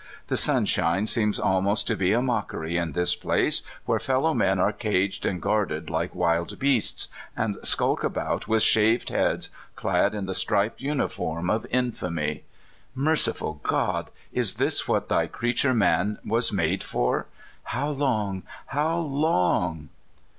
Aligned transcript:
The 0.29 0.35
sunshine 0.35 1.05
seems 1.05 1.39
almost 1.39 1.85
to 1.85 1.95
be 1.95 2.11
a 2.11 2.23
mockery 2.23 2.75
in 2.75 2.93
this 2.93 3.13
place 3.13 3.61
where 3.85 3.99
fellow 3.99 4.33
men 4.33 4.57
are 4.59 4.71
caged 4.73 5.27
and 5.27 5.39
guarded 5.39 5.91
like 5.91 6.15
wild 6.15 6.57
beasts, 6.57 7.09
and 7.37 7.59
skulk 7.61 8.03
about 8.03 8.47
with 8.47 8.63
shaved 8.63 9.09
heads, 9.09 9.51
clad 9.75 10.15
in 10.15 10.25
the 10.25 10.33
striped 10.33 10.81
uniform 10.81 11.51
of 11.51 11.67
infamy. 11.69 12.45
Merciful 12.95 13.59
God! 13.61 14.09
is 14.33 14.55
this 14.55 14.87
what 14.87 15.07
th}^ 15.07 15.31
creature 15.31 15.75
man 15.75 16.17
was 16.25 16.51
made 16.51 16.81
for? 16.83 17.27
How 17.65 17.89
long, 17.89 18.41
how 18.69 18.97
long? 18.97 19.89